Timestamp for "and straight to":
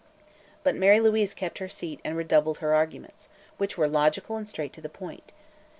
4.35-4.81